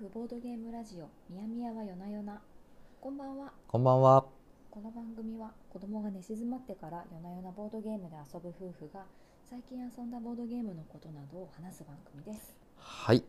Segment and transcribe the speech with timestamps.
[0.00, 2.40] 婦ボードゲームラジオみやみやはよなよな
[3.02, 4.24] こんばんはこんばんは。
[4.70, 9.04] この番組は子供が寝静まってから夜な夜なボードゲームで遊ぶ夫婦が
[9.44, 13.22] 最近遊んだボードゲームのことなどを話す番組ですはい。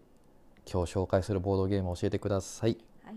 [0.66, 2.78] 今日紹介するボードゲームを教えてください。
[3.04, 3.16] はい、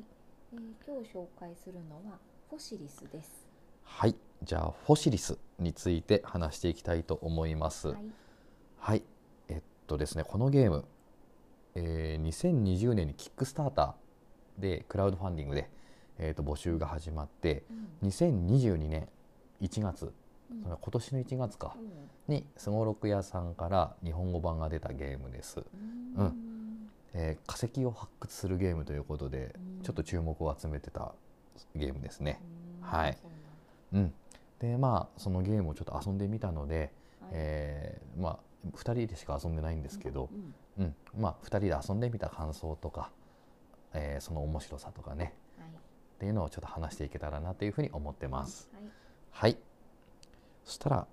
[0.53, 2.19] えー今日紹介するのは
[2.51, 3.47] フォシリスです
[3.85, 4.17] はい。
[4.43, 7.91] じゃあフォシリスについて話していきたいと思います。
[7.91, 7.95] は
[8.81, 8.99] はい。
[8.99, 9.03] い、
[9.49, 10.85] えっとですね、このゲーム、
[11.75, 15.69] えー2020年にキックスターターでクラウドファンディングで、
[16.19, 17.65] えーと募集が始まって、
[18.03, 18.09] うん。
[18.09, 19.09] 2022年
[19.61, 20.13] 1月、うん
[20.63, 21.75] それは今年の1月か
[22.29, 22.35] うん。
[22.35, 25.61] にスゴロク屋さんから日本語版が出たゲームです。
[25.61, 25.65] う
[26.17, 26.89] うん。
[27.15, 29.83] えー化石を発掘するゲームということで、うん。
[29.83, 31.13] ちょっと注目を集めてた
[31.75, 32.41] ゲームですね。
[32.83, 32.89] うん。
[32.89, 33.19] はい。
[33.93, 34.13] うん、
[34.59, 37.31] でまあそのゲームをちょっと遊んでみたので、はい。
[37.33, 38.39] えーまあ
[38.77, 40.55] 2人でしか遊んでないんですけどう、んうん
[41.17, 43.11] まあ2人で遊んでみた感想とか、
[43.93, 45.35] えーその面白さとかね。
[45.59, 45.69] はい。
[45.69, 45.73] っ
[46.19, 48.69] ていうのをちょっと話していけたらなというふうに思ってます。
[48.73, 48.85] はい。
[49.31, 49.59] はい。
[50.65, 51.07] そしたら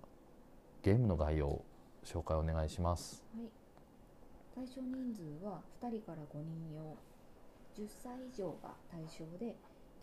[0.84, 1.66] ゲームの概要を
[2.04, 3.23] 紹介お願いします。
[3.36, 3.45] はい、
[4.56, 6.95] 対象人数は2人から5人用。
[7.78, 9.56] 10歳以上が対象で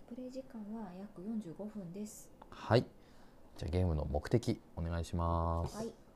[0.08, 2.30] プレイ時間は約45分です。
[2.50, 2.84] はい。
[3.56, 5.76] じゃあゲームの目的お願いします。
[5.76, 6.07] はい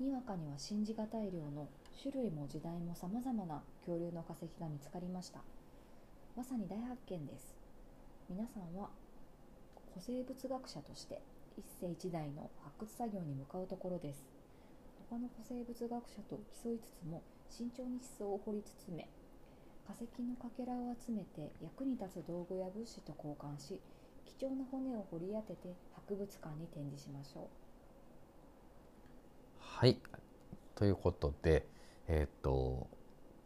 [0.00, 1.68] にわかには信じがたい量の
[2.00, 5.40] 種類も時代もさまざまな恐竜の化石が見つかりました。
[6.36, 7.56] まさに大発見です。
[8.30, 8.90] 皆さんは
[9.92, 11.20] 古生物学者として
[11.56, 14.24] 一世一代の発掘作業に向かうところです。
[15.10, 19.08] 他の古生物学者と競いつつも慎重に地層を掘り進め
[19.88, 23.80] 化石のかけらを集めて役に立つ道具や物資と交換し
[24.26, 27.67] 貴重な骨を掘り当てて博物館に展示しましょう。
[29.78, 29.96] はい。
[30.74, 31.64] ということで
[32.08, 32.88] えーっと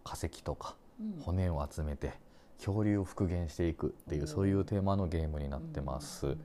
[0.03, 1.23] 化石とかう、うん。
[1.23, 2.15] 骨を集めて
[2.57, 6.29] 恐竜を復元していくっていうおーそういうテーマのゲームになってます。
[6.29, 6.41] うん。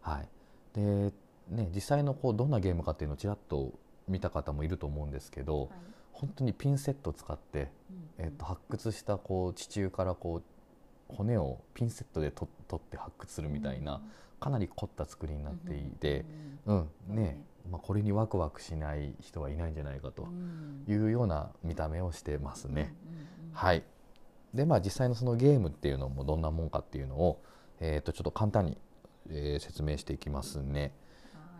[0.00, 0.28] はい、
[0.74, 1.12] で、
[1.50, 3.74] ね、実際のこうどんなゲームかっていうのをちらっと
[4.08, 5.68] 見た方もいると思うんですけど、はい。
[6.14, 7.70] 本当にピンセットを使って、
[8.18, 8.24] うん。
[8.24, 14.02] えっと発掘したこう地中からこう骨をピンセットでと取って発掘するみたいな、
[14.40, 16.24] かなり凝った作りになっていて、
[16.66, 17.40] うんね
[17.70, 20.28] まあ、これにワクワクしない人はいないんじゃないかと
[20.86, 22.94] いうような見た目をしてますね。
[23.52, 23.82] はい、
[24.54, 27.42] でまあ実際のそのゲームっていうのもどんなもんかっていうのを、
[27.80, 28.78] えー、とちょっと簡単に、
[29.30, 30.92] えー説明していきますね。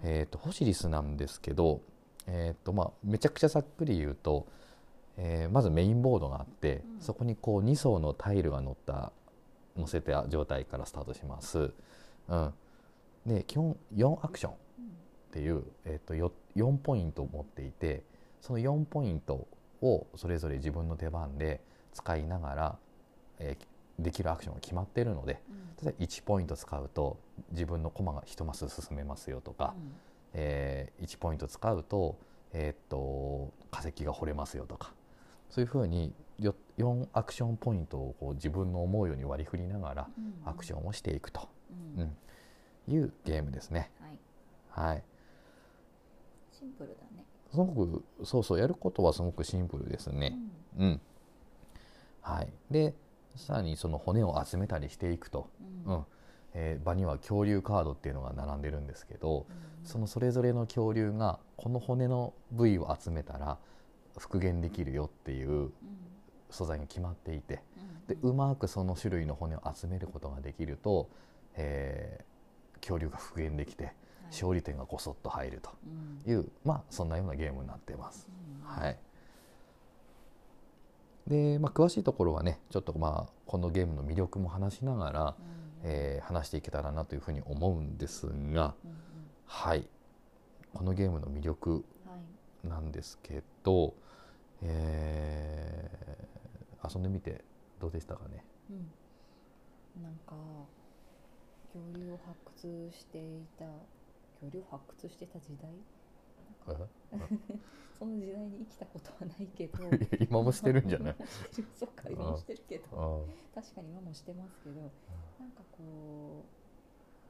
[0.03, 1.81] えー、とホシリスなんですけど、
[2.27, 4.47] えーとまあ、めちゃくちゃざっくり言うと、
[5.17, 7.01] えーまずメインボードがあって、うん。
[7.01, 9.13] そこにこう2層のタイルが乗った
[9.77, 11.73] 乗せた状態からスタートします。
[12.29, 12.55] うん、
[13.27, 14.55] で基本4アクションっ
[15.33, 18.03] ていう、えー、と 4, 4ポイントを持っていて
[18.41, 19.47] その4ポイント
[19.83, 21.61] をそれぞれ自分の手番で
[21.93, 22.79] 使いながら、
[23.39, 23.67] えー
[23.99, 25.43] できるアクションが決まっているので
[25.83, 27.19] 例えば1ポイント使うと
[27.51, 29.75] 自分の駒が1マス進めますよとか、
[30.35, 32.17] えー1ポイント使うと,、
[32.53, 34.95] えーっと化石が掘れますよとか
[35.51, 40.09] そういうふうによ4アクションポイントをこう自分の思うように割り振りながら
[40.45, 41.49] アクションをしていくと、
[41.97, 42.03] うん。
[42.03, 42.17] うん
[42.89, 43.91] いうゲームですね。
[44.71, 44.89] はい。
[44.91, 45.05] はい。
[46.53, 47.25] シンプルだね。
[47.51, 50.37] すごくそうそうやることはすごくシンプルですね。
[50.79, 51.01] うん、
[52.21, 52.95] はい、で
[53.37, 55.49] さらにその骨を集めたりしていくと、
[55.87, 55.95] うん。
[55.95, 56.05] うん。
[56.55, 59.87] えー場には恐竜カードっていうのが並んでるんですけど、うん。
[59.87, 63.59] そのそれぞれの恐竜がこの骨の部位を集めたら
[64.19, 65.73] 復元できるよっていううん。
[66.51, 67.63] 素材が決まっていて。
[68.09, 68.17] うん。
[68.17, 71.09] でうまくその種類の骨を集めることができると、
[71.55, 72.38] えー
[72.81, 73.95] 恐竜が復元できてはい。
[74.31, 75.71] 勝利点がごそっと入ると
[76.27, 76.33] うん。
[76.33, 78.29] いう、まあそんなようなゲームになってます。
[78.63, 78.67] うん。
[78.67, 78.99] はい。
[81.27, 85.35] でまあ、詳しいところはねちょっとまあこのゲームの魅力も話しながら、うん。
[85.85, 88.75] えー話していけたらなというふうに思うんですがうんうん。
[89.47, 89.87] はい。
[90.75, 92.17] このゲームの魅力は
[92.65, 92.69] い。
[92.69, 93.95] なんですけど、
[94.63, 97.45] えー遊んでみて
[97.81, 98.45] どうでしたかね？
[98.71, 100.03] うん。
[100.03, 100.35] なんか
[101.79, 103.65] 恐竜を発掘していた
[104.41, 105.71] 恐竜を発掘してた時代？
[106.67, 107.29] なんか
[107.99, 109.79] その時代に生きたことはないけど。
[110.21, 111.17] 今もしてるんじゃない？
[111.75, 112.87] そっか今もしてるけど。
[113.55, 114.81] あ確かに今もしてますけど
[115.41, 116.45] なんかこ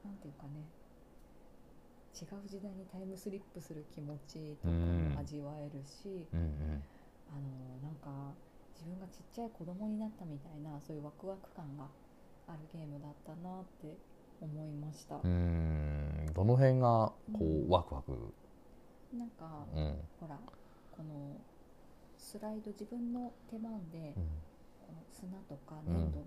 [0.03, 0.65] うなんていうかね。
[2.19, 5.09] 違う時代にタイムスリップする気持ちとかうん。
[5.13, 6.83] も味わえるし、うんうん。
[7.31, 8.33] あのなんか
[8.73, 11.87] 自分がちっちゃい子供になったみたいなそういうワクワク感が
[12.47, 13.95] あるゲームだったなって
[14.41, 16.31] 思いました、うーん。
[16.33, 17.67] どの辺がこうん。
[17.67, 18.11] うワクワク、
[19.13, 19.97] なんか、うん。
[20.19, 20.37] ほら
[20.91, 21.35] この
[22.17, 24.13] スライド自分の手番でうん。
[24.85, 26.25] この砂とかうん粘土の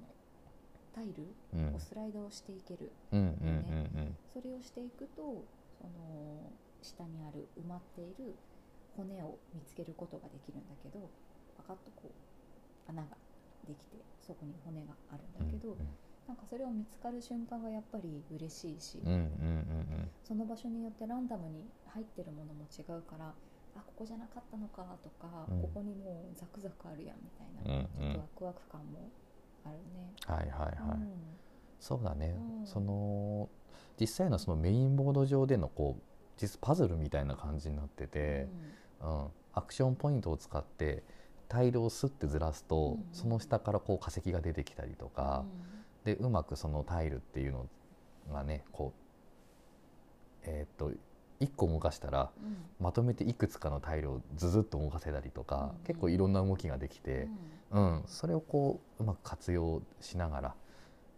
[0.94, 1.25] タイル
[1.55, 1.75] うん。
[1.75, 3.29] をスライドしていける、うんうんう
[4.00, 5.44] んそれをしていくと
[5.79, 6.50] その
[6.82, 8.35] 下にある埋まっている
[8.97, 11.08] 骨を見つけることができるんだけど
[11.56, 13.08] パカッとこう穴が
[13.69, 15.76] できてそこに骨があるうんんだけど、
[16.28, 23.34] なんかそれを見つかる瞬間がやっぱり嬉しいし、うんうんうんその場所によってランダムに入ってるものも違うから
[23.76, 25.62] あここじゃなかったのかとか、うん。
[25.62, 28.12] ここにもうザクザクあるやんみたいうんな、うん。
[28.12, 29.10] ちょっとワクワク感も
[29.64, 30.12] あるね。
[30.26, 31.12] はいはいはい、うん。
[31.80, 32.66] そうだね、うん。
[32.66, 33.48] その
[34.00, 36.02] 実際のそのメインボード上でのこう
[36.36, 38.48] 実パズルみたいな感じになってて、
[39.00, 39.26] うん。
[39.54, 41.02] アクションポイントを使って
[41.48, 45.44] タイルをスッてずらすと、うんうんその下からこう化石が出てきたりとか、
[46.04, 47.66] でうまくそのタイルっていうの
[48.32, 48.93] がねこ
[50.44, 50.93] うえーっと
[51.40, 52.49] 1個動かしたらうん。
[52.49, 55.62] うんまとめていくつかのタイルをズズッと動かせたりとか、うん。
[55.62, 57.28] うん結構いろんな動きができて、
[57.70, 58.02] うん。
[58.06, 60.54] それをこううまく活用しながら、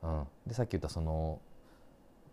[0.02, 1.40] うん、でさっき言ったその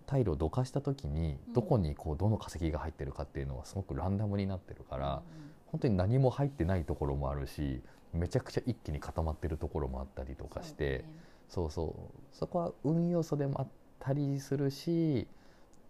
[0.06, 1.54] タイルをどかした時にうん。
[1.54, 5.52] どこにこうどの化石が入ってるかっていうのはすごくランダムになってるから、うん。
[5.68, 7.82] 本当に何も入ってないところもあるし
[8.14, 11.06] めちゃくちゃ一気に固まってるところもあったりとかして
[11.52, 12.36] そう,、そう。
[12.36, 13.68] そこは運要素でもあっ
[14.00, 15.28] たりするし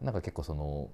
[0.01, 0.89] なんか結構その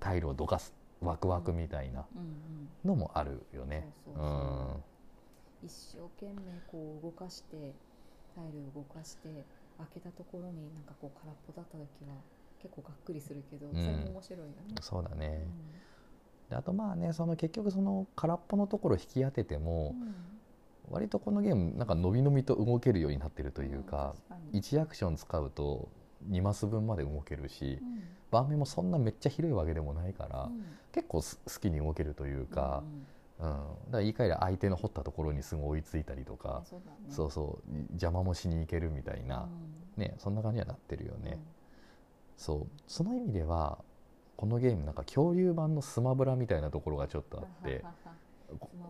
[0.00, 3.86] タイルをどかすワクワクみたいなうんうんのもあるよね。
[5.62, 6.32] 一生懸命
[6.66, 7.74] こう動かして
[8.34, 9.44] タイルを動かして
[9.76, 12.14] 開けたところになんかこう空っぽだった時は
[12.62, 13.70] 結構がっくりするけど、ん。
[13.70, 14.52] それも面白いよね。
[14.80, 15.46] そうだね、
[16.48, 20.37] うであとまあねその結局その空っぽのところ引き当てても、ん
[20.90, 24.62] 割とこのゲームなんかのびのびと動けるようになってるというか、ん確かに。
[24.62, 25.88] 1アクション使うと
[26.30, 28.02] 2マス分まで動けるし、うん。
[28.30, 30.62] 盤面もそんなめっちゃ広いわけでもないから、うん。
[30.92, 33.04] 結構す好きに動けるというか、うん
[33.40, 33.62] だか
[33.92, 36.64] ら言い換えれば相手の掘ったところにすぐ追いついたりとうんか、
[37.08, 39.48] そうそう邪魔もしに行けるみたいな、
[39.96, 41.24] ねそんな感じにはなってるようん。
[41.24, 41.38] ね、
[42.36, 42.66] そう。
[42.88, 43.78] その意味では
[44.36, 47.84] このゲームなんか恐竜版のスマブラみたいなところがちょっとあって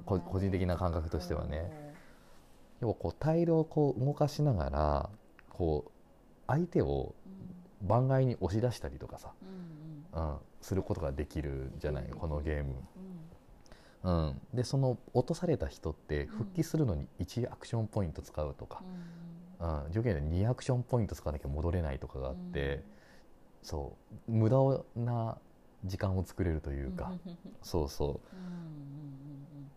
[0.04, 1.87] 個人的な感覚としてはね、
[2.80, 5.10] 要はこうタイルをこう動かしながら
[5.50, 5.90] こう
[6.46, 7.38] 相手をうん
[7.86, 10.20] 盤外に押し出したりとかさ、うん。
[10.20, 12.74] うんうん、することができるじゃないこのゲーム、
[14.04, 14.28] うん。
[14.28, 18.82] うん、でその落とされた人って復帰するのに1アクションポイント使うとか、
[19.60, 22.82] うんうん、条件で2アクションポイント使わなきゃ戻れないとかがあって、うん。
[23.62, 23.96] そ
[24.28, 24.32] う。
[24.32, 24.56] 無駄
[24.96, 25.38] な
[25.84, 27.38] 時間を作れるというか、うん。
[27.62, 29.70] そうそうん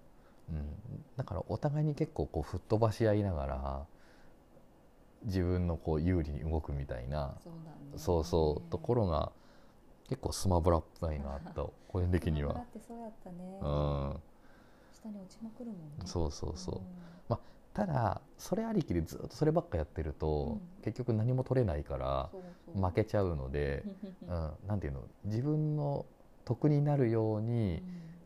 [0.51, 0.57] うん。
[0.57, 3.85] う、うん、だからお互いに結構こう吹っ飛ばし合いながら
[5.23, 7.35] 自分のこう有利に動くみたいな
[7.95, 9.31] そうそうところが
[10.09, 12.53] 結構スマブラっぽいなと 個人的には。
[12.53, 13.59] だっ、てそうやったね。
[13.61, 14.19] うん、
[14.91, 16.05] 下に落ちまくるもんね。
[16.05, 16.75] そうそうそう。
[16.75, 17.37] うん。
[17.73, 20.83] ただそれありきでずっとそればっかやってると、うん。
[20.83, 22.29] 結局何も取れないから
[22.73, 23.85] 負けちゃうので、
[24.27, 24.65] ううん。
[24.65, 26.05] ん、なんていうの自分の
[26.43, 27.81] 得になるように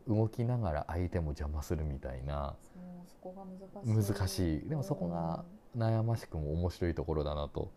[0.08, 2.54] 動きながら相手も邪魔するみたいな。
[2.74, 4.14] そうそこが難しい。
[4.14, 4.68] 難しい。
[4.68, 5.44] でもそこが
[5.76, 7.70] 悩ましくも面白いところだなと、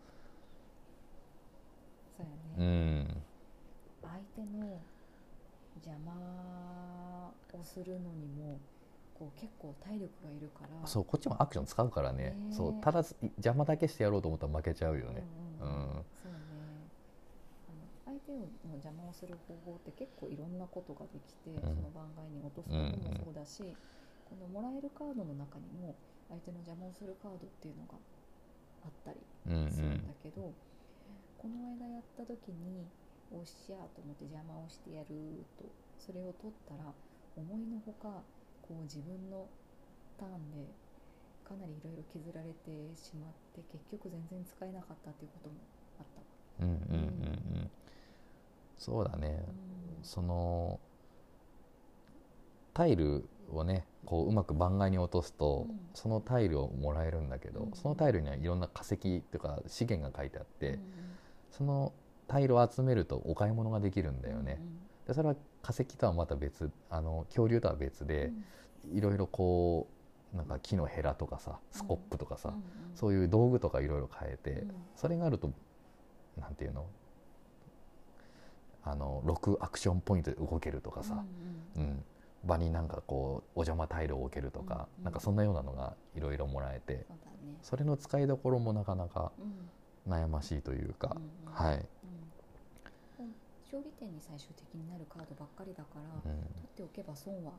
[2.16, 2.22] そ
[2.56, 3.22] うね、ん、
[4.02, 4.80] 相手の
[5.76, 8.58] 邪魔をするのにも
[9.18, 10.86] こう結構体力がいるから。
[10.86, 12.36] そうこっちもアクション使うからね。
[12.50, 15.24] そうただ邪魔だけしてやろうと思ったら負けちゃうよね、
[15.60, 15.68] うん。
[15.68, 16.04] うん
[18.40, 21.60] の邪魔をする方法って結構いろんなことができて、ん。
[21.68, 23.76] その番外に落とすこともそうだし、
[24.24, 25.94] このもらえるカードの中にも
[26.28, 27.98] 相手の邪魔をするカードっていうのが
[28.84, 30.54] あったりうんうするんんだけど、
[31.38, 32.86] この間やった時に
[33.30, 35.64] おっしゃーと思って邪魔をしてやると
[35.98, 36.94] それを取ったら
[37.36, 38.24] 思いのほか
[38.62, 39.48] こう自分の
[40.18, 40.74] ターンで
[41.44, 45.56] かなりいろいろ削られてしまって結局全然使えなかったっていうことも
[45.98, 46.20] あった。
[46.20, 46.26] わ。
[46.60, 47.00] うんうんうん
[47.56, 47.70] うん
[48.80, 49.50] そうだね、う
[50.00, 50.80] んその
[52.72, 55.80] タイルをねこううまく番外に落とすと、うん。
[55.92, 57.72] そのタイルをもらえるんだけど、うん。
[57.74, 60.80] そのタイルにはいろんな化石とか資源が書いてあって、うん
[61.50, 61.92] その
[62.28, 68.06] タイルを集めるとお買い物ができるんだよね、うんでそれは化石とはまた別あの恐竜とは別うん。
[68.06, 68.32] で、
[68.94, 69.88] いろいろこ
[70.32, 72.54] うなんか木のヘラとかさスコップとかさ、
[72.94, 74.72] そういう道具とかいろいろ買えて、うん。
[74.96, 75.50] それがあると
[76.40, 76.86] なんていうの？
[78.82, 81.24] あの6アクションポイントで動けるとかさ、
[81.76, 82.04] うんうん
[82.44, 85.04] 場になんかこうお邪魔タイルを置けるとか、うんうん。
[85.04, 87.18] なんかそんなようなのがいろいろもらえてそね。
[87.62, 89.32] それの使いどころもなかなか
[90.06, 90.12] うん。
[90.12, 91.78] 悩ましいというか、うんうんはい、う
[93.22, 93.34] ん。
[93.64, 95.90] 勝利点に最終的になるカードばっかりだか
[96.24, 97.52] ら、うん、取っておけば損は。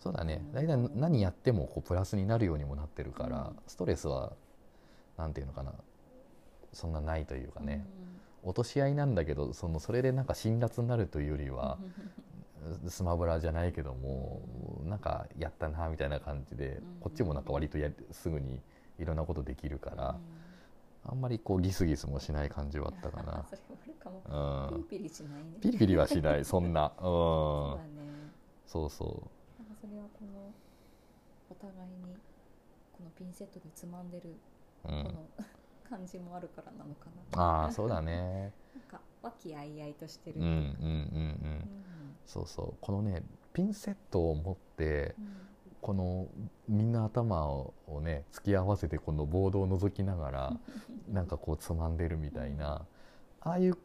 [0.00, 0.40] そうだね。
[0.42, 0.52] うん。
[0.52, 3.56] 大体何やってもこうプラスになるようにもなってるから、うん。
[3.66, 4.32] ストレスは
[5.18, 5.74] なんていうのかな。
[6.72, 11.78] そんなないというかね、うん落とし合いなんだけどそのそれでなんか辛辣になるというよりは、
[12.88, 14.42] スマブラじゃないけども
[14.84, 17.00] なんかやったなみたいな感じで、うん。
[17.00, 18.60] こっちもなんか割とやすぐに
[18.98, 20.16] いろんなことできるから、
[21.06, 21.12] うん。
[21.12, 23.46] あんまりこうギスギスもしない感じはあったかな。
[23.50, 23.54] そ
[23.86, 24.70] れかも。
[24.72, 24.84] うん。
[24.84, 25.58] ピリピリしないね。
[25.60, 26.92] ピリピリはしないそんな。
[26.98, 27.02] うん。
[27.02, 27.88] そうだね。
[28.66, 29.04] そうそ
[29.58, 30.52] なんかそれはこの
[31.50, 32.16] お互いに
[32.92, 34.34] このピンセットでつまんでる
[34.84, 35.26] う、うん、この
[35.88, 38.52] 感じもあるからなのかな、ああそうだね。
[38.74, 40.40] なんか和気あいあいとしてる。
[40.40, 41.74] うんうんうんううん。
[41.74, 42.74] んそうそう。
[42.80, 45.16] このねピンセットを持って
[45.80, 46.28] この
[46.68, 50.60] みんな頭をね突き合わせてこのボードを覗きながら
[51.08, 52.86] なんかこうつまんでるみたいな
[53.40, 53.78] ああいう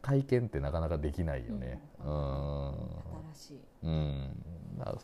[0.00, 1.82] 体験ってなかなかできないよね。
[1.98, 2.10] ううん。
[2.10, 3.60] ん新しい。
[3.82, 4.44] うん。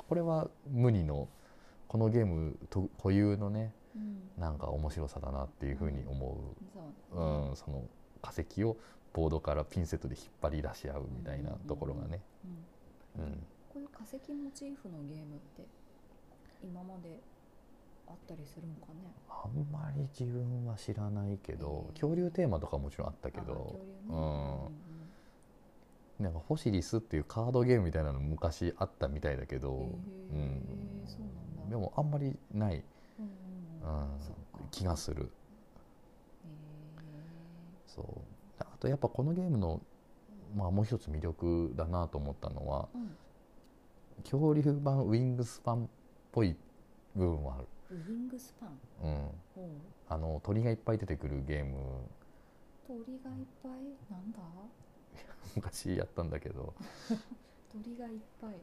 [0.08, 1.28] これは無二の
[1.88, 4.30] このゲームと固有のねうん。
[4.40, 6.54] なんか面白さだなっていうふうに思
[7.12, 7.84] そうう、うん、その
[8.22, 8.76] 化石を
[9.12, 12.20] ボードからピンセットで引っ張り出し合うみたいなところがね、
[13.16, 13.24] うん。
[13.24, 13.30] うん、
[13.72, 15.64] こういう化石モチーフのゲームって
[16.62, 17.20] 今まで
[18.08, 19.14] あったりするんかね？
[19.28, 21.92] あんまり自分は知らないけど、ええ。
[22.00, 24.12] 恐竜テーマとかもちろんあったけあどう
[26.22, 26.24] ん。
[26.24, 29.72] なんかフォシリスっていうカードゲームみたいなの昔あったみたいだけど、へ
[30.32, 31.04] えうん。
[31.06, 31.26] そうな
[31.64, 31.70] んだ。
[31.70, 32.82] でもあんまりない、
[34.70, 35.24] 気がする。
[35.24, 35.26] へ
[37.86, 38.04] そう。
[38.60, 39.80] あとやっぱこのゲームの、
[40.56, 43.16] まあ、もう一つ魅力だなと思ったのはえうん。
[44.22, 45.88] 恐竜版ウィングスパンっ
[46.32, 46.56] ぽい
[47.14, 48.78] 部分はある、ウィングスパン？
[49.04, 49.30] うん、
[50.08, 51.74] あの鳥がいっぱい出てくるゲーム。
[52.86, 53.72] 鳥がいっぱい？
[54.10, 54.38] なんだ？
[55.56, 56.74] 昔やったんだけど、
[57.72, 58.54] 鳥がいっぱい。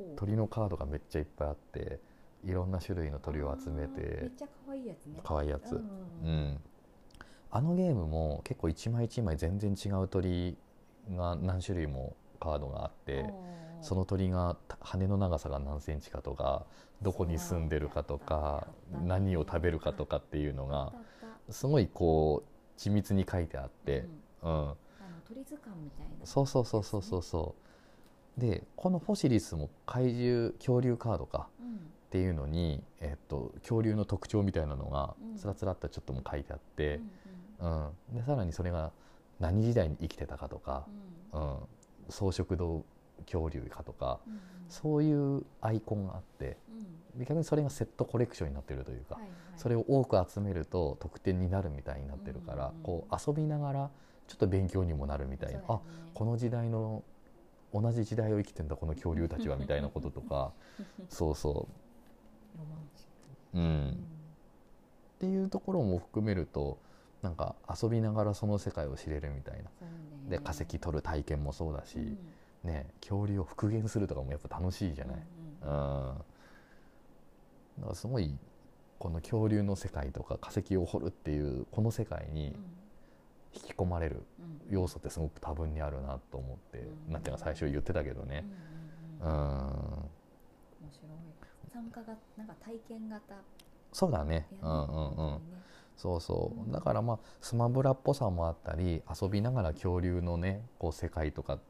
[0.00, 2.00] うん、鳥のカードがめっちゃいっぱいあって
[2.44, 5.20] いろんな種類の鳥を集めあーめてっちゃ可愛いやつね。
[5.24, 5.78] 可愛いやつ、うん。
[5.78, 5.82] う
[6.24, 6.60] うん。
[7.50, 10.56] あのゲームも結構一枚一枚全然違う鳥
[11.16, 13.24] が何種類もカードがあって
[13.80, 16.66] その鳥がた羽の長さが何センチかとか
[17.00, 18.66] どこに住んでるかとか
[19.06, 20.92] 何を食べるかとかっていうのが
[21.50, 24.04] すごいこう緻密に書いてあって、
[24.42, 24.50] うん。
[24.50, 24.76] うん、あの
[25.26, 26.26] 鳥図鑑みたいな。
[26.26, 27.54] そうそうそうそうそうそ
[28.36, 28.40] う。
[28.40, 31.48] でこのフォシリスも怪獣恐竜カードか。
[31.57, 31.57] うん
[32.08, 35.36] っていうのに、えっと、恐竜の特徴みたいなのがうん。
[35.36, 37.00] つらつらっとちょっとも書いてあって
[37.60, 38.16] う、んうん。
[38.16, 38.92] でさらにそれが
[39.38, 40.86] 何時代に生きてたかとか、
[41.34, 41.40] うん。
[41.40, 41.56] うん、
[42.08, 42.84] 草食動
[43.26, 44.40] 恐竜かとかうんうん。
[44.70, 46.56] そういうアイコンがあって
[47.14, 47.18] うん。
[47.18, 49.32] で逆にそれがセットコレクションになってるというか、はいはい。
[49.58, 53.90] それを多く集めると得点になるみたいになってるから、うんこう遊びながら
[54.28, 55.64] ちょっと勉強にもなるみたいな、ね。
[55.66, 57.02] この時代の
[57.72, 60.52] 同じ時代を生きてんだこの恐竜たちはみたいなこととか
[61.10, 61.87] そうそう、
[63.54, 63.88] うん。
[63.88, 66.78] っていうところも含めると
[67.22, 69.70] なんか遊びながらその世界を知れるみたいな。
[70.28, 72.18] で化石取る体験もそうだし、うん
[72.64, 75.16] ね、恐竜を復元するとかもやっぱ楽しいじゃない、
[75.62, 76.14] うんうんうん、
[77.78, 78.36] だからすごい
[78.98, 82.56] この恐竜の世界とか化石を掘るっていうこの世界に
[83.54, 84.60] 引き込まれるうん。
[84.70, 87.12] 要素ってすごく多分にあるなと思って、うん。
[87.12, 88.44] なっちゃんが最初言ってたけどね、
[89.22, 89.40] ううんんうん。
[89.40, 89.46] うん。
[89.46, 89.70] 面
[90.90, 91.27] 白い
[91.78, 93.22] 参加がなんか体験型。
[93.92, 94.48] そうだね。
[94.60, 95.40] うんうんうん。
[95.96, 96.60] そうそう。
[96.60, 101.60] うんだからまあスマブラっぽさもあったり遊びながら恐竜のねこう世界とか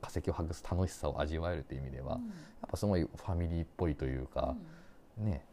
[0.00, 2.22] 化石を発掘楽しさを味わえるっていう意味では、うん。
[2.22, 2.30] や
[2.66, 4.56] っぱすごいファミリーっぽいというか、
[5.18, 5.44] ね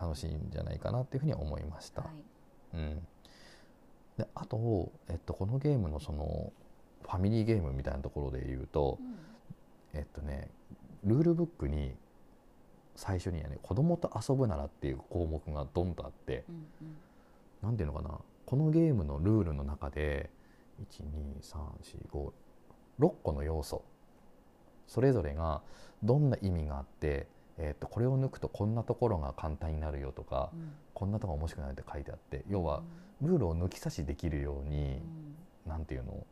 [0.00, 2.02] 楽しいんじゃないかなっていうふうに思いました。
[2.02, 2.76] はい。
[2.76, 3.06] うん、
[4.16, 6.52] であと、えっと、このゲームのその
[7.02, 8.98] ファミリーゲームみたいなところで言うと、
[9.92, 10.48] えっとね
[11.04, 11.94] ルールブックに
[13.00, 16.96] 最初にはね「子供と遊ぶなら」っていう項目がドンとあってうんうん。
[17.62, 20.28] 何ていうのかなこのゲームのルールの中で
[20.90, 22.32] 12345
[23.00, 23.82] 6個の要素
[24.86, 25.62] それぞれが
[26.02, 27.26] どんな意味があって、
[27.56, 30.72] えっとこれを抜くとこんなところが簡単になるよとか、うん。
[30.92, 32.82] こんなとこ面白くなるって書いてあって要は
[33.22, 35.00] ルールを抜き差しできるように
[35.66, 35.70] う、ん。
[35.70, 36.26] なんていうの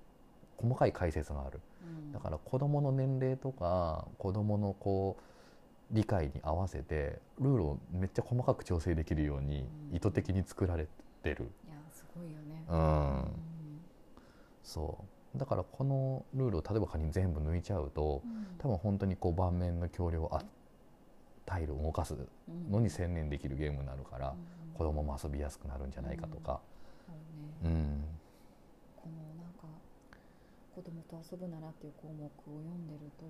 [0.58, 1.60] 細かい解説がある。
[1.82, 2.12] うん。
[2.12, 5.22] だから子どもの年齢とか子どものこう
[5.90, 9.97] 理解に合わせてルールをめっちゃ細かく調整できるようにうん。
[9.97, 10.87] 意図的に作られ
[11.23, 12.64] てる、いやすごいよね。
[12.68, 13.23] うん。
[13.23, 13.26] うん
[14.62, 14.99] そ
[15.35, 15.38] う。
[15.38, 18.23] だからこのルールを例えば仮に全部抜いちゃうと
[18.59, 20.42] 多分本当にこう盤面の橋梁をあ
[21.47, 22.71] タイルを動かすうん。
[22.71, 24.37] のに専念できるゲームになるからうん。
[24.75, 26.61] 子どもも遊びやすくなるんじゃないかとか、
[27.07, 27.12] そ
[27.66, 28.04] うねうん。
[28.97, 29.66] このなんか
[30.75, 33.25] 子供と遊ぶならっていう項目を読んでると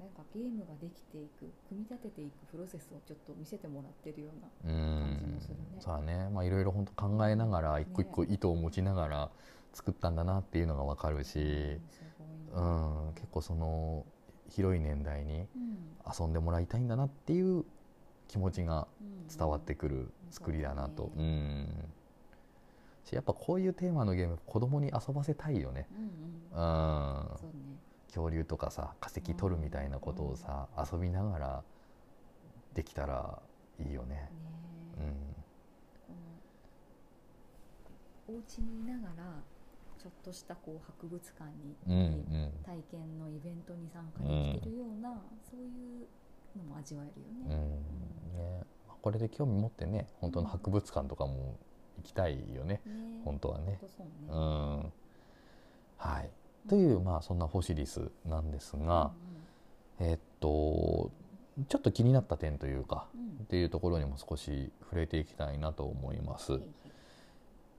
[0.00, 4.30] なんかゲームができていく組み立てていくプロセスをちょっと見せてもらってるよ
[4.64, 5.00] うなうん。
[5.02, 5.60] 感じもするね。
[5.78, 6.30] そうだね。
[6.30, 9.30] まあいろいろ本当考えながら一個一個意図を持ちながら
[9.74, 12.02] 作ったんだなっていうのがわかるし、うんす
[12.52, 14.06] ごうん、結構その
[14.48, 15.78] 広い年代にうん。
[16.18, 17.64] 遊んでもらいたいんだなっていう
[18.26, 19.28] 気持ちがうん。
[19.28, 21.68] 伝わってくる作りだなと、そううん。
[23.04, 27.30] しやっぱこういうテーマのゲーム子供に遊ばせたいよね、うんうん。
[27.30, 27.69] うん、そうね
[28.10, 31.62] 恐竜とかさ化石取るみたいなことをさ、遊びながら
[32.74, 33.40] できたら
[33.78, 34.30] いいよねね。
[34.98, 35.14] うん
[38.28, 39.42] お家にいながら
[39.98, 41.74] ちょっとしたこう博物館に
[42.64, 46.06] 体験のイベントに参加できるような、そういう
[46.56, 47.66] のも味わえるよね。
[48.34, 48.62] ね
[49.02, 51.58] これで興味持ってね本当の博物館とかも
[51.96, 53.78] 行きたいよねね本当はね。
[53.80, 54.92] そうねうん
[55.96, 56.30] はい
[56.68, 59.12] というまあそんなフォシリスなんですが、
[59.98, 61.10] えっと
[61.68, 63.06] ちょっと気になった点というか
[63.44, 66.60] っていうところにも少し触れていきたいなと思います。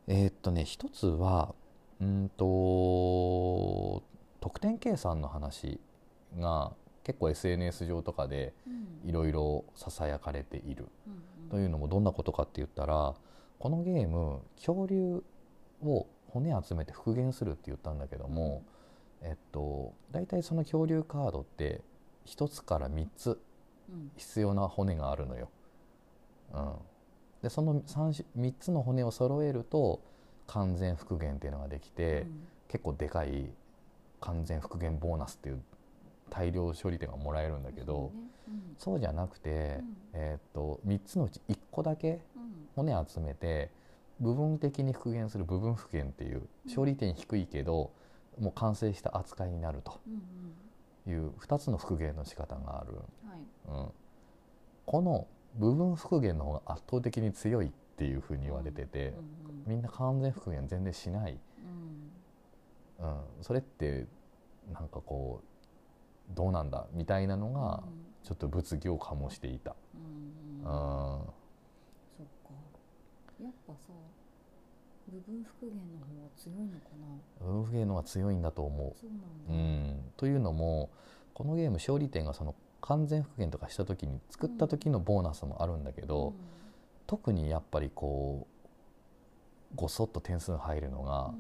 [0.07, 1.53] えーっとね一つは
[2.00, 4.03] うんと
[4.39, 5.79] 得点計算の話
[6.39, 6.73] が
[7.03, 9.09] 結構 SNS 上とかでうん。
[9.09, 10.88] いろいろささやかれている。
[11.07, 11.13] うん
[11.45, 11.50] うん。
[11.50, 13.15] というのもどんなことかって言ったら
[13.57, 15.23] このゲーム恐竜
[15.83, 18.63] を骨集めて復元するって言ったんだけども、
[19.21, 21.81] えっと大体その恐竜カードって
[22.25, 23.39] 1つから3つ
[23.89, 24.11] うん。
[24.15, 25.50] 必要な骨があるのよ。
[26.53, 26.73] うん、
[27.43, 30.01] でその 3, 3つの骨を揃えると
[30.47, 32.47] 完全復元っていうのができて、うん。
[32.69, 33.51] 結構でかい
[34.21, 35.61] 完全復元ボーナスっていう
[36.29, 38.11] 大量処理点がもらえるんだけど、
[38.45, 38.61] そうね。
[38.77, 39.95] そうじゃなくて、うん。
[40.13, 42.91] えーっと3つのうち1個だけうんうん。
[42.93, 43.71] 骨集めて
[44.22, 47.92] 部分的に復元する部分復元っていううん勝利点低いけど、
[48.40, 50.00] もう完成した扱いになると。
[50.07, 50.53] うん
[51.07, 52.92] いう2つの復元の仕方がある。
[53.70, 53.88] うん。
[54.86, 59.14] この部分復元の方が圧倒的に強いっていうふうに言われてて、
[59.66, 61.40] みんな完全復元全然しない、
[63.00, 63.07] うん。
[63.07, 64.05] うん、それって
[64.72, 67.84] なんかこうどうなんだみたいなのが
[68.24, 69.75] ちょっと物議を醸していた。
[69.96, 71.24] うんううんん
[72.18, 72.53] そっか
[73.42, 73.94] やっぱさ
[75.12, 77.46] 部分復元の方が強いのかな？
[77.46, 79.14] 部分復元の方が強いんだと思そうう。
[79.14, 79.90] なだ、うん。
[79.98, 80.90] ん、というのも
[81.34, 86.34] このゲーム勝利点がその完全復元とかした時に作った時のボーナスもあるんだけど、
[87.07, 88.48] 特にやっぱりこ
[89.74, 91.34] うごそっと点数入るのが、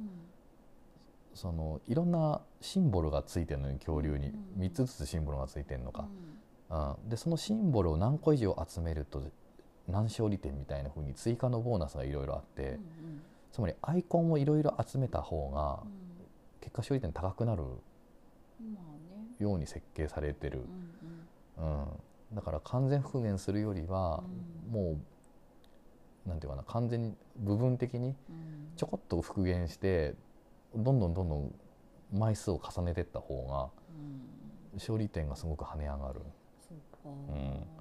[1.33, 4.29] そのいろんなシンボルがついてるのに恐竜に。
[4.29, 5.93] うん3つずつシンボルがついてるのうん。
[5.93, 6.07] か、
[7.03, 7.09] うん。
[7.09, 9.23] でそのシンボルを何個以上集めると
[9.87, 12.77] 何勝利点みたいな風に追加のボーナスがいろいろあって、うんうん
[13.51, 15.79] つまりアイコンをいろいろ集めた方が
[16.61, 17.63] 結果勝利点高くなる
[19.39, 20.61] ように設計されてる
[21.59, 21.87] う、んうんうん、
[22.33, 24.23] だから完全復元するよりは、
[24.69, 24.97] も
[26.25, 28.15] うなんていうかな完全に部分的に
[28.77, 30.13] ちょこっと復元して
[30.75, 31.53] どんどんどんどん
[32.13, 33.69] 枚数を重ねていった方が
[34.75, 36.21] 勝利点がすごく跳ね上がる
[37.05, 37.80] うん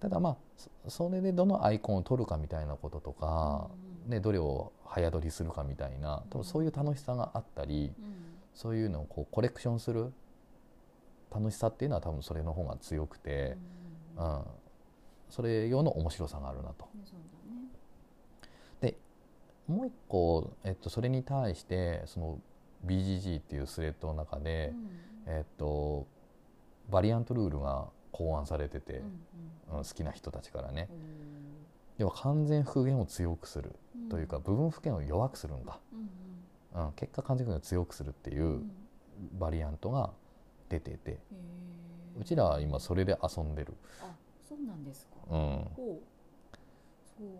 [0.00, 3.70] ただまあそそれでどのアイコンを取るかみたいなこととか、
[4.06, 4.10] うん。
[4.10, 8.14] ね、どれを早取りするかみたいな多分そういう楽しさがあったりうん。
[8.54, 10.12] そういうのをこうコレクションする
[11.32, 13.56] 楽しさっていうのは多分それの方が強くて、
[14.16, 14.26] ううん。
[14.26, 14.42] ん、
[15.28, 16.86] それ用の面白さがあるなと。
[16.86, 17.60] ねそうだね。
[19.70, 22.40] もう一個、えっと、それに対してその
[22.86, 24.72] BGG っていうスレッドの中で、
[25.26, 26.08] えっと、
[26.90, 29.02] バリアントルールが考案されてて、
[29.70, 29.84] うんうん。
[29.84, 30.88] 好きな人たちからね。
[30.90, 31.30] うん。
[32.00, 35.78] 要は完全復元を強くするうんというか部分復元を弱くするんだ、
[36.74, 38.72] うんうん、結果完全復元を強くするっていううん
[39.38, 40.10] バリアントが
[40.70, 41.18] 出てて
[42.18, 44.14] うちらは今それで遊んでる、あ
[44.48, 45.12] そうなんですか。
[45.30, 45.98] うん、そう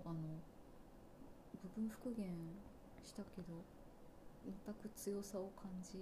[0.04, 0.14] あの
[1.74, 2.26] 部分復元
[3.02, 3.64] したけど
[4.66, 5.98] 全く強さを感じ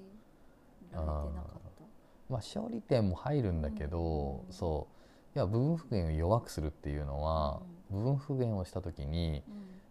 [0.92, 1.84] られてなかった
[2.28, 4.52] まあ勝利点も入るんだけど、うん。
[4.52, 4.86] そ
[5.34, 5.36] う。
[5.36, 7.60] いや部分復元を弱くするっていうのは、
[7.90, 9.42] 部分復元をした時に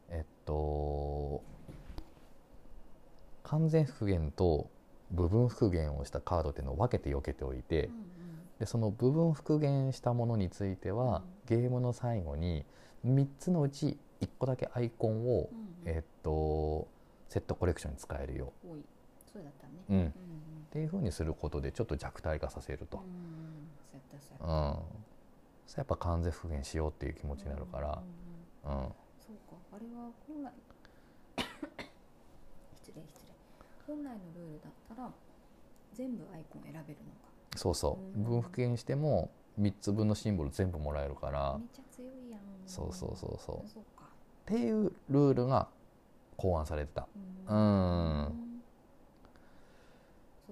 [0.09, 0.15] うん。
[0.15, 1.41] えっと
[3.43, 4.69] 完全復元と
[5.11, 8.07] 部分復元をしたカードっていうのを分けて避けておいて、うん
[8.59, 12.65] でその部分復元したものについては、ゲームの最後に
[13.05, 15.57] 3つのうち1個だけアイコンを、うん。
[15.59, 16.87] うんえっと
[17.29, 18.51] セットコレクションに使えるよ。
[18.67, 18.83] 多い
[19.31, 19.73] そうだったね。
[19.89, 19.95] うん。
[19.97, 20.11] うん
[20.67, 23.01] っていうふうにすることでちょっと弱体化させると。
[24.41, 24.75] うん、うん。
[25.65, 28.01] そうやっぱ完全復元しようっていう気持ちになるから。
[28.65, 29.55] うんうんそうか。
[29.73, 30.51] あれは本来
[32.75, 33.33] 失礼失礼。
[33.87, 35.11] 本来のルールだったら
[35.93, 36.93] 全部アイコン選べるのか。
[37.55, 38.19] そうそう。
[38.19, 38.23] うん。
[38.23, 41.57] 分復元しても3つ分のシンボル全部もらえるから。
[41.57, 42.41] めっちゃ強いやん。
[42.65, 43.69] そうそうそうそう。
[43.69, 44.05] そうか。
[44.05, 44.09] っ
[44.45, 45.67] ていうルールが
[46.37, 47.07] 考案されてた、
[47.47, 48.27] うん。
[48.29, 48.46] そ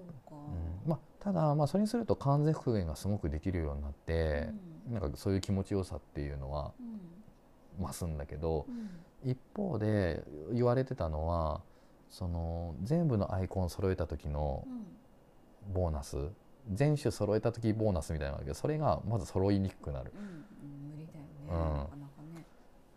[0.02, 0.90] うん。
[0.90, 4.50] まあ、ただまあそれにすると完全復元がすごくできるようになって、
[4.90, 6.84] なんかそういう気持ちよさっていうのはう
[7.82, 7.86] ん。
[7.86, 8.90] 増すんだけどうん。
[9.30, 11.62] 一方で言われてたのは
[12.10, 15.74] その全部のアイコン揃えた時のうん。
[15.74, 16.18] ボーナス
[16.72, 20.14] 全種揃えた時ボーナスみたいなのがあるけどそれがまず揃いにくくなる。
[20.16, 20.92] うんうん。
[20.92, 21.78] 無理だよね、うん。
[21.78, 22.46] なかなかね、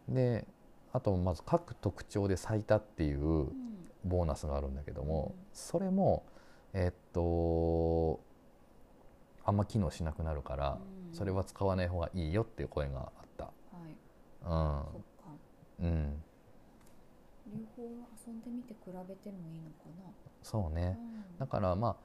[0.08, 0.46] で
[0.92, 3.52] あとまず各特徴で最多っていううん。
[4.04, 5.44] ボーナスがあるんだけども、うん。
[5.52, 6.22] それも
[6.74, 8.20] えっと
[9.44, 10.78] あんま機能しなくなるから、
[11.10, 11.14] うん。
[11.14, 13.44] それは使わない方がいいよっていう声があった。
[13.44, 13.50] は
[13.88, 13.96] い。
[14.42, 14.54] うか。
[14.54, 16.22] ん、うん、
[17.46, 17.82] 両方
[18.26, 19.86] 遊んでみて比べてもいいのか
[20.42, 20.82] そうね。
[20.82, 20.96] な、うん。
[21.38, 21.96] だからまあ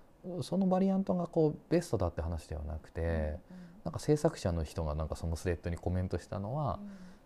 [0.41, 3.38] そのバリアントがこうベストだって話ではなくて、
[3.84, 6.80] なんか制作者の人がなんかそのスレッドにコメントしたのは、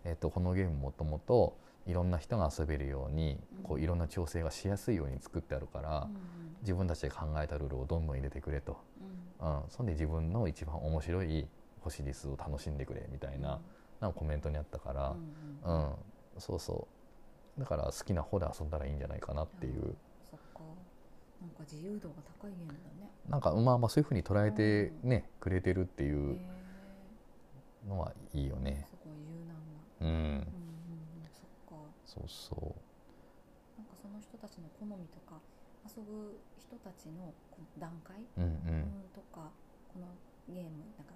[0.04, 1.56] えっとこのゲームもともと
[1.88, 6.08] いろんな人が遊べるようにこういろんな調整がしやすいように作ってあるから、
[6.60, 8.76] 自分たちで考えたルールをどんどん入れてくれと、
[9.40, 11.48] うん、そんで自分の一番面白い
[11.80, 13.60] 星リスを楽しんでくれみたいな,、
[14.00, 15.16] なんかコメントにあったから、
[15.64, 15.92] うん
[16.36, 16.86] そうそ
[17.56, 17.60] う。
[17.60, 19.96] だから好きな方で遊んだらいいんじゃないかなっていう、
[21.40, 23.10] なんか自由度が高いゲームだね。
[23.28, 28.86] なんかまあまあそういうふうに捉えてね、くれてるっていうへのはいいよえね。
[28.88, 30.16] すごい柔軟な。
[30.16, 30.46] うん、
[32.08, 32.56] そうそ
[33.76, 35.36] なんかその人たちの好みとか
[35.84, 37.32] 遊ぶ人たちの
[37.78, 38.44] 段階、う、うん。
[38.44, 39.52] ううんん、とか
[39.92, 40.08] この
[40.48, 41.12] ゲームなんか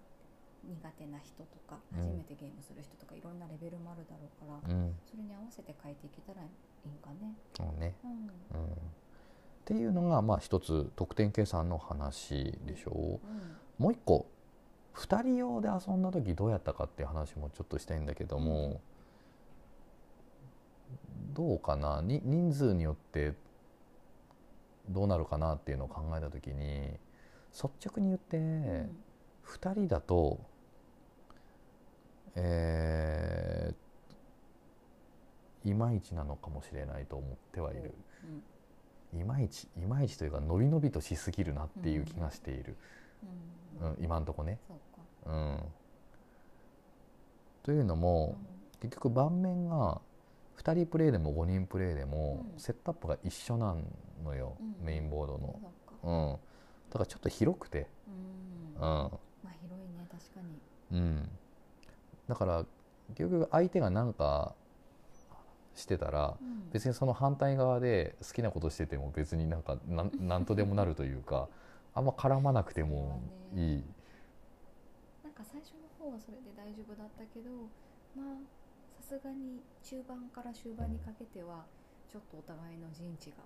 [0.62, 6.48] 苦手な人とかうん初めてゲームする人とかいろんなレベルもあるだろうから、うん、それに合わせて変えていけたらい
[6.84, 7.34] いんかね。
[7.56, 7.96] そうね。
[8.04, 8.60] うん。
[8.60, 8.68] うん、っ
[9.64, 12.96] ていうのがまあ一つ得点計算の話でしょう。
[12.98, 13.18] うん。
[13.78, 14.26] もう一個
[14.94, 18.80] 2人用で遊んだ時どうやったかっていう話もちょっとしたいんだけども、
[21.34, 22.00] どうかな？
[22.02, 23.34] に人数によって
[24.88, 26.98] どうなるかなっていうのを考えた時に
[27.52, 30.40] 率直に言って、2人だと
[32.34, 37.94] えーいまいちなのかもしれないと思ってはいる。
[39.12, 39.20] うん。
[39.20, 42.76] いまいちいまいちというか伸び伸びとしすぎるなっていう気がしている、
[43.80, 43.88] うん。
[43.90, 44.58] うん今んとこね。
[45.24, 45.58] うん、
[47.62, 48.36] というのも、
[48.80, 50.00] 結局盤面が
[50.64, 52.60] 2人プレイでも5人プレイでもうん。
[52.60, 53.76] セットアップが一緒な
[54.24, 54.86] のよ、うん。
[54.86, 55.60] メインボードの、
[56.02, 56.32] そうん、
[56.90, 57.88] だからちょっと広くて、
[58.78, 58.82] うん。
[58.82, 58.84] うん。
[58.84, 59.10] ま
[59.46, 60.98] あ広いね確かに。
[60.98, 61.28] うん、
[62.28, 62.64] だから
[63.14, 64.54] 結局相手が何か
[65.74, 66.70] してたらうん。
[66.70, 71.48] 別にその反対側で好きなことしてても別になんかなん なんとでもなるというか
[71.94, 73.20] あんま絡まなくても
[73.54, 73.84] いい。
[75.24, 77.50] なんか最初の方はそれで大丈夫だったけど、
[78.16, 78.61] まあさ
[79.12, 81.68] すがに中盤から終盤にかけては
[82.10, 83.44] ちょっとお互いの陣地が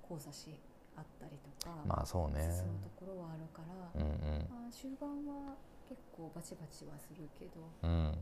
[0.00, 0.48] 交差し
[0.96, 2.40] あったりとか、まあそうね。
[2.40, 4.48] 進むところはあるから、うんうん。
[4.48, 7.50] まあ終盤は結構バチバチはするけど
[7.82, 8.12] うん。
[8.12, 8.16] ね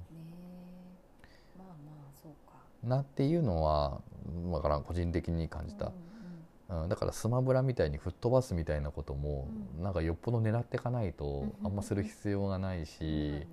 [1.55, 1.59] え。
[1.59, 2.59] まあまあそうか。
[2.83, 4.01] なっていうのは
[4.51, 5.93] わからん個人的に感じた、
[6.69, 9.47] うん、だからスマブラみたいに吹っ飛ばすみたいなことも、
[9.79, 9.85] うん。
[9.85, 11.27] なんかよっぽど狙っていかないと
[11.61, 13.47] うんあんまする必要がないし、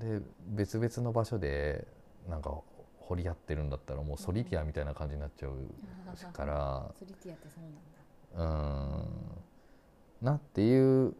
[0.00, 1.86] で別々の場所で
[2.28, 2.60] なんか
[3.00, 6.90] 掘り合ってるんだったらもうソリティアみたいな感じになっちゃうから。
[6.98, 7.74] ソリティアってそうなん。
[7.74, 7.80] だ。
[8.36, 8.42] う
[10.24, 11.14] んなっていう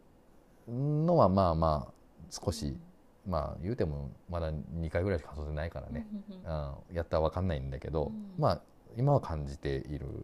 [0.67, 1.93] のはまあまあ
[2.29, 2.77] 少し、
[3.25, 6.95] まあ言うてもまだ2回ぐらいしか遊んでないからね、うん。
[6.95, 8.33] やったら分かんないんだけど、うん。
[8.37, 8.61] まあ
[8.97, 9.85] 今は感じている。
[9.85, 10.17] なるほど。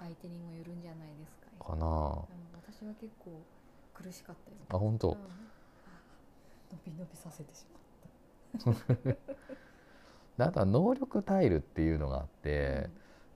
[0.00, 1.72] 相手にもよるんじゃないですか。
[1.72, 1.92] かなうん。
[2.76, 3.42] 私は結構
[3.94, 5.16] 苦しかったよあ本当、う
[6.70, 7.64] 伸び伸びさせてし
[8.64, 8.76] まっ
[10.38, 12.88] であとは能力タイルっていうのがあって、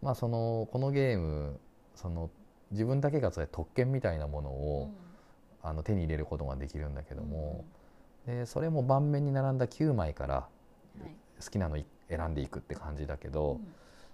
[0.02, 1.58] まあそのこのゲーム
[1.94, 2.30] その
[2.70, 4.90] 自分だけがそれ特権みたいなものたを、
[5.62, 7.64] あの手に入れることができるんだけけども、
[8.26, 10.46] でそれも盤面に並んだ9枚からは
[11.06, 11.42] い。
[11.42, 13.66] 好きなのい選んでいくって感じだけうど、ん。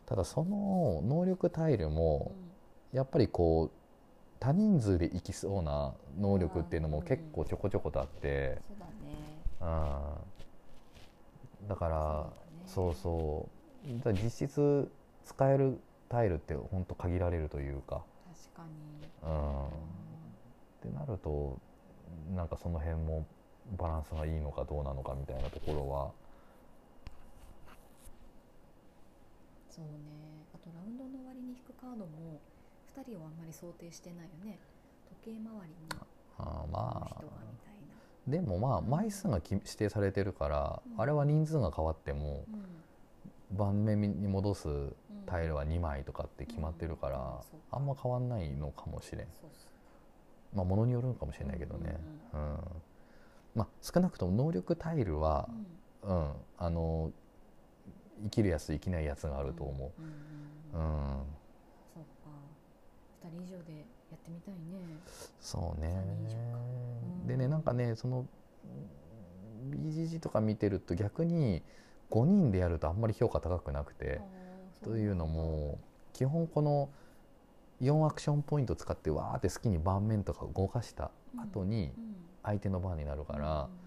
[0.07, 2.33] ただその能力タイルうも
[2.93, 2.97] ん。
[2.97, 3.71] やっぱりこう
[4.39, 9.43] 多人数でいきそうな能力っていうのも結構ちょこちょことあって、そうだね。
[11.63, 12.27] うん、だから
[12.67, 12.95] そうう。
[12.95, 13.49] そ
[14.11, 14.91] う実質
[15.25, 18.03] 使えるタイルって本当限られるというか、
[18.55, 19.31] 確かに。
[19.31, 19.71] うん、っ
[20.83, 21.59] てなると
[22.35, 23.27] なんかその辺も
[23.79, 26.13] バランスがいいのかどうなのかみたいなところは。
[29.71, 29.91] そうね。
[30.55, 32.41] あとラウンドの終わりに引くカードも
[32.97, 34.59] 2人をあんまり想定してないよね。
[35.23, 35.89] 時計回りに
[36.39, 37.66] あーこのまあ
[38.27, 41.01] でもまあ枚数がき指定されてるから、うん。
[41.01, 42.45] あれは人数が変わっても
[43.53, 43.57] うん。
[43.57, 44.95] 盤面に戻すうん
[45.27, 47.41] タイルは2枚とかって決まってるから、
[47.73, 49.27] あんま変わんないのかもしれん。
[50.55, 51.99] まあものによるのかもしれないけどね、
[52.33, 52.59] ううん
[53.57, 55.49] まあ少なくとも能力タイルは
[56.03, 56.17] う、ん。
[56.17, 56.33] うん。
[56.59, 57.11] あの
[58.23, 60.01] 生きるやつ生きないやつがあると思う。
[60.01, 60.15] んうんう、
[60.73, 61.21] ううん。
[61.23, 61.25] ん。
[61.93, 62.31] そうか。
[63.25, 64.61] 二人以上でやってみたいね。
[65.41, 66.05] そうね。
[67.23, 67.27] うん。
[67.27, 68.27] でねなんかねその
[69.71, 71.63] BGG とか見てると逆に
[72.11, 74.21] 5人でやるとあんまり評価高くなくて、
[74.85, 75.79] というのも
[76.13, 76.89] 基本この
[77.83, 82.17] 4アクションポイント使ってわーって好きに盤面とか動かした後にうん。
[82.45, 83.87] 相手の番になるから、うん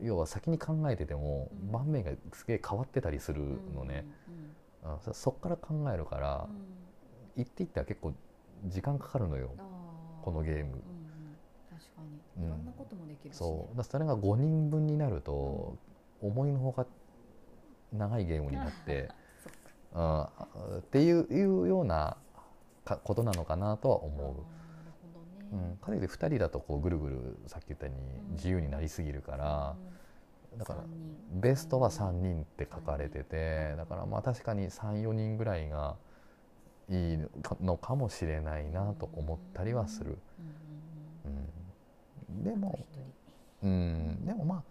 [0.00, 1.70] 要は先に考えててもうん。
[1.70, 3.42] 盤面がすげえ変わってたりする
[3.74, 4.06] のね、
[4.82, 6.48] うんそそっから考えるから
[7.36, 8.12] うっていったら結構
[8.66, 9.50] 時間かかるのよ。
[10.22, 10.60] このゲーム。
[10.60, 10.76] うんうん。
[11.70, 12.02] 確か
[12.36, 12.44] に。
[12.44, 13.38] いろんなこともできるしね。
[13.38, 13.76] そう。
[13.76, 15.76] だそれが5人分になると
[16.20, 16.86] 思いのほか
[17.92, 19.10] 長いゲームになって、
[19.94, 20.22] うん、
[20.78, 22.16] っていういうような
[22.84, 24.26] かことなのかなとは思う。
[24.26, 24.38] あーなる
[25.02, 25.18] ほ
[25.50, 25.68] どね。
[25.70, 28.32] うん、かといって2人だとこうぐるぐるさっき言ったようにうん。
[28.32, 29.92] 自由になりすぎるから、うん
[30.58, 30.80] だから
[31.30, 35.96] ベストは3人って書かれて三て人だからまあ確かに34人ぐらいが
[36.92, 37.18] いい
[37.62, 40.18] のかもしれないなと思ったりはする、
[41.24, 41.28] う
[42.32, 42.44] ん。
[42.44, 42.78] でも
[43.62, 44.62] うん、でもまあ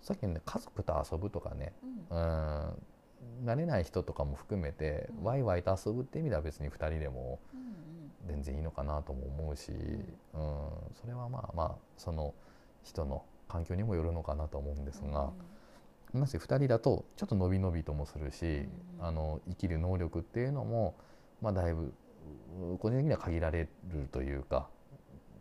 [0.00, 1.72] さっきのね家族と遊ぶとかね、
[2.10, 2.18] うん。
[2.18, 5.24] うん、慣れない人とかも含めてうん。
[5.24, 7.40] ワイワイと遊ぶって意味では別に2人でも
[8.26, 9.78] 全然いいのかなとも思うし、うん、
[11.00, 12.34] それはまあまあその
[12.84, 15.30] 人の環境にもよるのかなと思うんですが、
[16.12, 18.68] なぜ2人だとちょっと伸び伸びともするし、
[19.00, 19.06] うん。
[19.06, 20.94] あの生きる能力っていうのも、
[21.40, 21.92] まあ、だいぶ
[22.74, 24.68] う個人的には限られるというか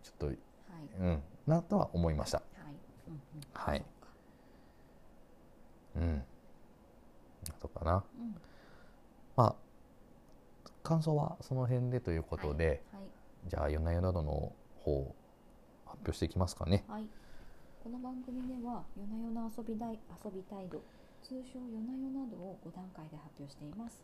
[0.03, 0.37] ちょっと、はい。
[0.99, 2.41] うん、なとは思いました。
[3.53, 3.83] はい。
[5.95, 6.03] うん。
[6.03, 6.09] うん。
[6.09, 6.23] はい
[7.61, 8.03] ううかな。
[8.17, 8.35] うん。
[9.35, 9.55] まあ
[10.83, 13.03] 感想はその辺でということで、はい。
[13.47, 15.15] じゃあ夜な夜などの方を
[15.85, 16.83] 発表していきますかね。
[16.87, 17.05] はい、
[17.83, 20.81] この番組では夜な夜な遊びだい遊び態度
[21.21, 24.01] 通称夜な夜などを5段階で発表しています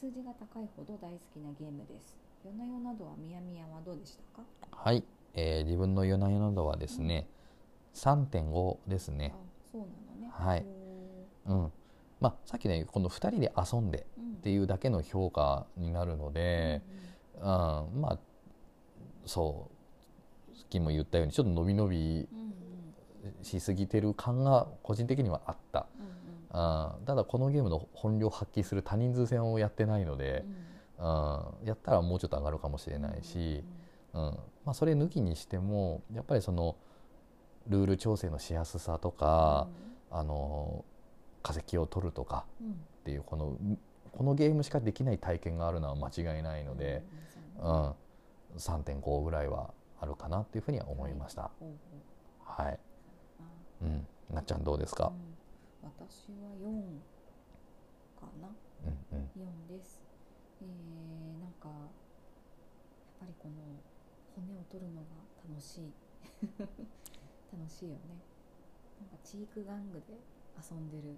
[0.00, 2.16] 数字が高いほど大好きなゲームです。
[2.42, 4.46] 夜な夜などはみやみやはどうでしたか？
[4.70, 7.28] はい、えー自分の夜な夜などはですね、
[7.94, 9.34] 3.5ですね。
[9.36, 9.38] あ。
[9.70, 10.30] そうなのね。
[10.32, 10.64] はい。
[11.48, 11.72] うん。
[12.18, 14.06] まあさっきねこの2人で遊んで
[14.38, 16.80] っていうだけの評価になるので、
[17.36, 18.18] うん、まあ
[19.26, 19.68] そ
[20.54, 22.46] うさっきも言ったようにちょっと伸び伸びうんうん。
[22.46, 25.86] うんしすぎてる感が個人的にはあった。
[25.98, 26.10] うんうん
[26.50, 30.44] あただこのゲームの本領を発揮する多人数戦をやってないので、
[30.98, 31.04] うん、
[31.64, 33.62] やったらもうちょっと上がるかもしれないし、
[34.12, 34.22] うん。
[34.64, 36.76] まあ、それ抜きにしてもやっぱりその
[37.68, 39.68] ルール調整のしやすさとか、
[40.10, 40.84] あの
[41.42, 42.66] 化石を取るとかうん。
[42.66, 43.56] うんっていうこの
[44.12, 47.02] このゲームしかできない体験があるのは間違いないので、
[47.60, 47.82] うん。
[47.84, 47.94] うん。
[48.58, 51.50] 3.5ぐらいはあるかなっていうふうには思いました。
[52.44, 52.78] はい、
[53.82, 55.06] うん、なっちゃんどうですか？
[55.06, 55.29] う、ん
[55.82, 57.00] 私は4
[58.18, 58.48] かな？
[58.84, 59.30] うんうん。
[59.36, 60.00] 4です、
[60.60, 61.88] えー、なんかやっ
[63.20, 63.54] ぱりこの
[64.34, 65.08] 骨を取るのが
[65.48, 65.92] 楽しい。
[67.52, 68.20] 楽しいよね。
[69.00, 70.20] なんかチーク玩具で
[70.56, 71.16] 遊んでる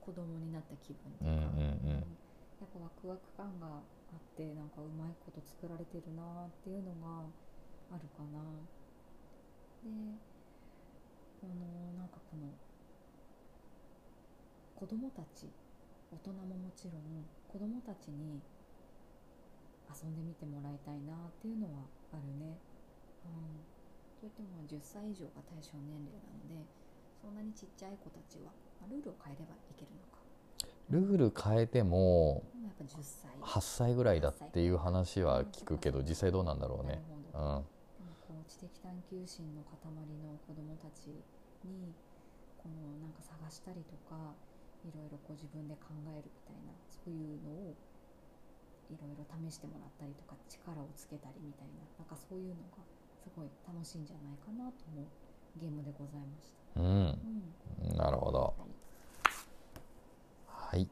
[0.00, 2.18] 子供になった気分とか、うんうんうん。
[2.60, 7.30] やっぱワクワク感があってなんかうまいこと作られてるなっていうのが
[7.94, 8.40] あるかな。
[9.82, 10.18] で
[11.42, 12.52] あのなんかこの
[14.80, 15.44] 子供たち
[16.08, 17.04] 大人ももちろん
[17.52, 18.40] 子供たちに
[19.92, 22.56] 遊んでみてもらいたいなっていうのはあるね、
[23.28, 23.60] うん、
[24.16, 26.64] といってもまあ10歳以上が対象年齢なので
[27.20, 30.24] そんなにちっちゃい子たちは、まあ、ルールを変えればいけるのか。
[30.88, 33.28] ルール変えてもでもやっぱ10歳。
[33.36, 37.04] 8歳ぐらいだっていう話は聞くけど実際どうなんだろうね。
[37.34, 37.64] うん。
[38.24, 41.12] こう知的探求心の塊の子どもたち
[41.68, 41.92] に
[42.56, 44.32] このなんか探したりとか
[44.84, 47.76] いろいろこう自分で考えるみたいなそういうのを
[48.90, 52.82] いろいろ試してもらったりとか力をつけたりみたいななんかそういうのが
[53.22, 55.06] すごい楽しいんじゃないかなと思う
[55.60, 56.80] ゲームでございました。
[56.80, 57.18] うん
[57.86, 58.54] うんなるほど。
[58.58, 58.80] はい
[60.70, 60.88] はい。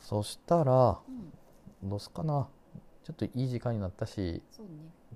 [0.00, 0.98] そしたら、
[1.82, 2.48] うん、どうすかな。
[3.04, 4.72] ちょっといい時間になったし、そうね。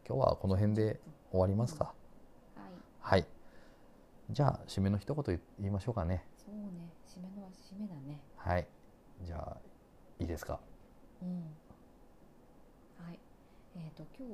[0.07, 1.01] 今日はこの辺で
[1.31, 1.95] 終わりますか。
[2.55, 2.73] はい。
[3.01, 3.27] はい。
[4.29, 6.27] じゃあ、締めの一言言いましょうかね。
[6.47, 6.93] そうね。
[7.07, 8.21] 締めの締めだね。
[8.37, 8.67] はい。
[9.25, 9.57] じゃあ、
[10.21, 10.61] いいですか？
[11.23, 11.43] うん。
[13.05, 13.19] はい。
[13.75, 14.29] えっ、と今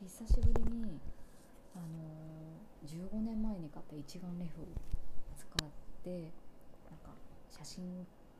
[0.00, 1.00] 日久しぶりに
[1.74, 4.64] あのー15年前に買った一眼レフを
[5.36, 5.68] 使っ
[6.02, 6.10] て
[6.88, 7.12] なんか
[7.50, 7.84] 写真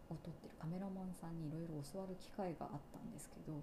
[0.09, 3.61] を撮ってるカメラマンさんにいろいろ教わる機会があったんですけど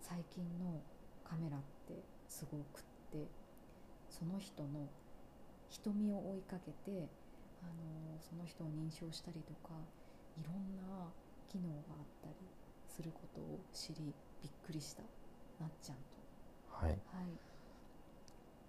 [0.00, 0.80] 最近の
[1.28, 3.26] カメラってすごくって
[4.08, 4.86] その人の
[5.68, 7.08] 瞳を追いかけて、
[7.66, 9.74] あのーその人を認証したりとか
[10.40, 11.10] いろんな
[11.48, 12.34] 機能があったり
[12.88, 15.02] することを知りびっくりした
[15.60, 16.02] なっちゃんと。
[16.86, 16.98] はい、はい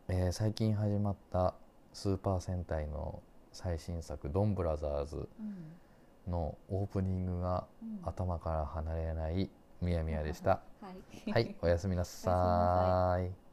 [0.10, 1.56] えー最近始まった
[1.94, 5.78] スーパー戦隊の最新作「ドンブラザーズうん」
[6.32, 9.50] のオープニングがうん頭から離れない
[9.82, 10.62] みやみやでした。
[10.82, 10.92] は
[11.26, 13.47] い、はい、おやすみなさい。